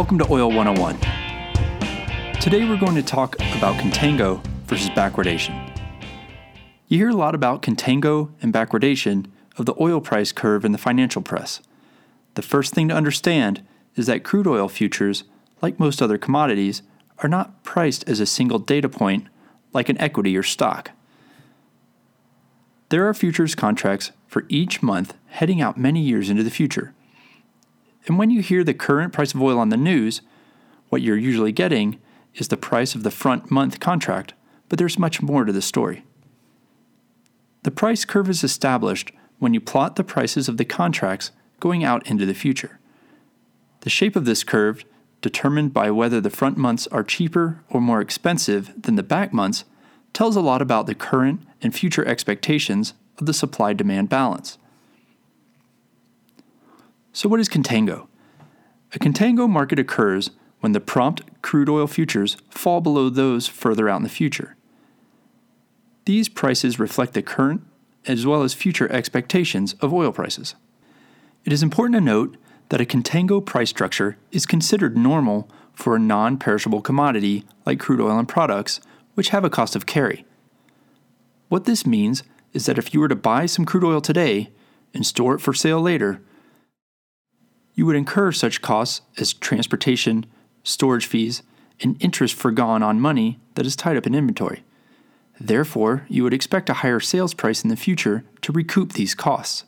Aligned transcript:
Welcome 0.00 0.18
to 0.20 0.32
Oil 0.32 0.50
101. 0.50 0.98
Today 2.40 2.66
we're 2.66 2.78
going 2.78 2.94
to 2.94 3.02
talk 3.02 3.34
about 3.58 3.76
contango 3.76 4.42
versus 4.64 4.88
backwardation. 4.88 5.54
You 6.88 6.96
hear 6.96 7.10
a 7.10 7.14
lot 7.14 7.34
about 7.34 7.60
contango 7.60 8.30
and 8.40 8.50
backwardation 8.50 9.26
of 9.58 9.66
the 9.66 9.74
oil 9.78 10.00
price 10.00 10.32
curve 10.32 10.64
in 10.64 10.72
the 10.72 10.78
financial 10.78 11.20
press. 11.20 11.60
The 12.32 12.40
first 12.40 12.72
thing 12.72 12.88
to 12.88 12.94
understand 12.94 13.62
is 13.94 14.06
that 14.06 14.24
crude 14.24 14.46
oil 14.46 14.70
futures, 14.70 15.24
like 15.60 15.78
most 15.78 16.00
other 16.00 16.16
commodities, 16.16 16.80
are 17.18 17.28
not 17.28 17.62
priced 17.62 18.08
as 18.08 18.20
a 18.20 18.26
single 18.26 18.58
data 18.58 18.88
point 18.88 19.26
like 19.74 19.90
an 19.90 20.00
equity 20.00 20.34
or 20.34 20.42
stock. 20.42 20.92
There 22.88 23.06
are 23.06 23.12
futures 23.12 23.54
contracts 23.54 24.12
for 24.26 24.46
each 24.48 24.82
month 24.82 25.12
heading 25.26 25.60
out 25.60 25.76
many 25.76 26.00
years 26.00 26.30
into 26.30 26.42
the 26.42 26.48
future. 26.48 26.94
And 28.06 28.18
when 28.18 28.30
you 28.30 28.40
hear 28.40 28.64
the 28.64 28.74
current 28.74 29.12
price 29.12 29.34
of 29.34 29.42
oil 29.42 29.58
on 29.58 29.68
the 29.68 29.76
news, 29.76 30.22
what 30.88 31.02
you're 31.02 31.16
usually 31.16 31.52
getting 31.52 32.00
is 32.34 32.48
the 32.48 32.56
price 32.56 32.94
of 32.94 33.02
the 33.02 33.10
front 33.10 33.50
month 33.50 33.80
contract, 33.80 34.34
but 34.68 34.78
there's 34.78 34.98
much 34.98 35.22
more 35.22 35.44
to 35.44 35.52
the 35.52 35.62
story. 35.62 36.04
The 37.62 37.70
price 37.70 38.04
curve 38.04 38.28
is 38.28 38.42
established 38.42 39.12
when 39.38 39.54
you 39.54 39.60
plot 39.60 39.96
the 39.96 40.04
prices 40.04 40.48
of 40.48 40.56
the 40.56 40.64
contracts 40.64 41.30
going 41.58 41.84
out 41.84 42.06
into 42.06 42.24
the 42.24 42.34
future. 42.34 42.78
The 43.80 43.90
shape 43.90 44.16
of 44.16 44.24
this 44.24 44.44
curve, 44.44 44.84
determined 45.20 45.74
by 45.74 45.90
whether 45.90 46.20
the 46.20 46.30
front 46.30 46.56
months 46.56 46.86
are 46.88 47.04
cheaper 47.04 47.62
or 47.68 47.80
more 47.80 48.00
expensive 48.00 48.72
than 48.80 48.96
the 48.96 49.02
back 49.02 49.32
months, 49.32 49.64
tells 50.12 50.36
a 50.36 50.40
lot 50.40 50.62
about 50.62 50.86
the 50.86 50.94
current 50.94 51.40
and 51.62 51.74
future 51.74 52.04
expectations 52.06 52.94
of 53.18 53.26
the 53.26 53.34
supply 53.34 53.72
demand 53.72 54.08
balance. 54.08 54.58
So, 57.20 57.28
what 57.28 57.38
is 57.38 57.50
contango? 57.50 58.06
A 58.94 58.98
contango 58.98 59.46
market 59.46 59.78
occurs 59.78 60.30
when 60.60 60.72
the 60.72 60.80
prompt 60.80 61.20
crude 61.42 61.68
oil 61.68 61.86
futures 61.86 62.38
fall 62.48 62.80
below 62.80 63.10
those 63.10 63.46
further 63.46 63.90
out 63.90 63.98
in 63.98 64.04
the 64.04 64.08
future. 64.08 64.56
These 66.06 66.30
prices 66.30 66.78
reflect 66.78 67.12
the 67.12 67.20
current 67.20 67.60
as 68.06 68.24
well 68.24 68.42
as 68.42 68.54
future 68.54 68.90
expectations 68.90 69.74
of 69.82 69.92
oil 69.92 70.12
prices. 70.12 70.54
It 71.44 71.52
is 71.52 71.62
important 71.62 71.96
to 71.96 72.00
note 72.00 72.38
that 72.70 72.80
a 72.80 72.86
contango 72.86 73.44
price 73.44 73.68
structure 73.68 74.16
is 74.32 74.46
considered 74.46 74.96
normal 74.96 75.46
for 75.74 75.96
a 75.96 76.00
non 76.00 76.38
perishable 76.38 76.80
commodity 76.80 77.44
like 77.66 77.78
crude 77.78 78.00
oil 78.00 78.18
and 78.18 78.26
products, 78.26 78.80
which 79.12 79.28
have 79.28 79.44
a 79.44 79.50
cost 79.50 79.76
of 79.76 79.84
carry. 79.84 80.24
What 81.50 81.66
this 81.66 81.84
means 81.84 82.22
is 82.54 82.64
that 82.64 82.78
if 82.78 82.94
you 82.94 83.00
were 83.00 83.08
to 83.08 83.14
buy 83.14 83.44
some 83.44 83.66
crude 83.66 83.84
oil 83.84 84.00
today 84.00 84.48
and 84.94 85.04
store 85.04 85.34
it 85.34 85.42
for 85.42 85.52
sale 85.52 85.82
later, 85.82 86.22
you 87.80 87.86
would 87.86 87.96
incur 87.96 88.30
such 88.30 88.60
costs 88.60 89.00
as 89.16 89.32
transportation, 89.32 90.26
storage 90.62 91.06
fees, 91.06 91.42
and 91.80 91.96
interest 91.98 92.34
forgone 92.34 92.82
on 92.82 93.00
money 93.00 93.38
that 93.54 93.64
is 93.64 93.74
tied 93.74 93.96
up 93.96 94.06
in 94.06 94.14
inventory. 94.14 94.62
Therefore, 95.40 96.04
you 96.06 96.22
would 96.22 96.34
expect 96.34 96.68
a 96.68 96.74
higher 96.74 97.00
sales 97.00 97.32
price 97.32 97.62
in 97.62 97.70
the 97.70 97.76
future 97.76 98.22
to 98.42 98.52
recoup 98.52 98.92
these 98.92 99.14
costs. 99.14 99.64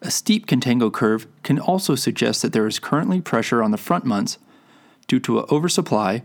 A 0.00 0.10
steep 0.10 0.46
contango 0.46 0.90
curve 0.90 1.26
can 1.42 1.58
also 1.58 1.94
suggest 1.96 2.40
that 2.40 2.54
there 2.54 2.66
is 2.66 2.78
currently 2.78 3.20
pressure 3.20 3.62
on 3.62 3.72
the 3.72 3.76
front 3.76 4.06
months 4.06 4.38
due 5.06 5.20
to 5.20 5.40
an 5.40 5.44
oversupply, 5.50 6.22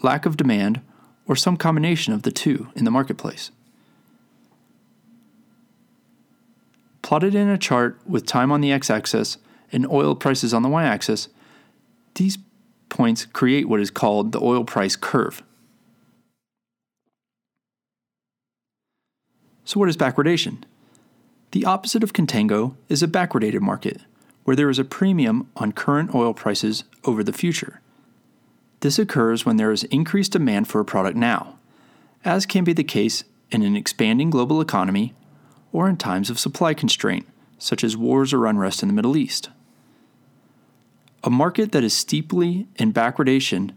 lack 0.00 0.24
of 0.24 0.38
demand, 0.38 0.80
or 1.26 1.36
some 1.36 1.58
combination 1.58 2.14
of 2.14 2.22
the 2.22 2.32
two 2.32 2.70
in 2.74 2.86
the 2.86 2.90
marketplace. 2.90 3.50
Plotted 7.02 7.34
in 7.34 7.50
a 7.50 7.58
chart 7.58 8.00
with 8.06 8.24
time 8.24 8.50
on 8.50 8.62
the 8.62 8.72
x 8.72 8.88
axis 8.88 9.36
and 9.72 9.86
oil 9.90 10.14
prices 10.14 10.54
on 10.54 10.62
the 10.62 10.68
y 10.68 10.84
axis, 10.84 11.28
these 12.14 12.38
points 12.88 13.26
create 13.26 13.68
what 13.68 13.80
is 13.80 13.90
called 13.90 14.32
the 14.32 14.40
oil 14.40 14.64
price 14.64 14.96
curve. 14.96 15.42
So, 19.64 19.80
what 19.80 19.88
is 19.88 19.96
backwardation? 19.96 20.62
The 21.50 21.64
opposite 21.64 22.02
of 22.02 22.12
contango 22.12 22.76
is 22.88 23.02
a 23.02 23.08
backwardated 23.08 23.60
market, 23.60 24.00
where 24.44 24.56
there 24.56 24.70
is 24.70 24.78
a 24.78 24.84
premium 24.84 25.50
on 25.56 25.72
current 25.72 26.14
oil 26.14 26.34
prices 26.34 26.84
over 27.04 27.24
the 27.24 27.32
future. 27.32 27.80
This 28.80 28.98
occurs 28.98 29.44
when 29.44 29.56
there 29.56 29.72
is 29.72 29.84
increased 29.84 30.32
demand 30.32 30.68
for 30.68 30.80
a 30.80 30.84
product 30.84 31.16
now, 31.16 31.58
as 32.24 32.46
can 32.46 32.62
be 32.62 32.72
the 32.72 32.84
case 32.84 33.24
in 33.50 33.62
an 33.62 33.76
expanding 33.76 34.30
global 34.30 34.60
economy 34.60 35.14
or 35.72 35.88
in 35.88 35.96
times 35.96 36.30
of 36.30 36.38
supply 36.38 36.74
constraint, 36.74 37.26
such 37.58 37.82
as 37.82 37.96
wars 37.96 38.32
or 38.32 38.46
unrest 38.46 38.82
in 38.82 38.88
the 38.88 38.94
Middle 38.94 39.16
East. 39.16 39.50
A 41.26 41.30
market 41.30 41.72
that 41.72 41.82
is 41.82 41.92
steeply 41.92 42.68
in 42.76 42.92
backwardation 42.92 43.72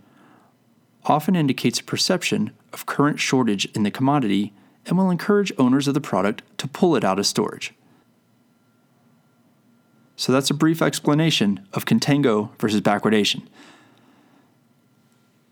often 1.06 1.36
indicates 1.36 1.80
a 1.80 1.84
perception 1.84 2.52
of 2.72 2.86
current 2.86 3.20
shortage 3.20 3.66
in 3.74 3.82
the 3.82 3.90
commodity 3.90 4.54
and 4.86 4.96
will 4.98 5.10
encourage 5.10 5.52
owners 5.58 5.88
of 5.88 5.96
the 5.96 6.02
product 6.02 6.44
to 6.60 6.68
pull 6.68 6.96
it 6.96 7.04
out 7.04 7.18
of 7.18 7.26
storage. 7.26 7.74
So 10.16 10.32
that's 10.32 10.52
a 10.52 10.54
brief 10.54 10.80
explanation 10.82 11.68
of 11.74 11.86
contango 11.86 12.52
versus 12.60 12.82
backwardation. 12.82 13.48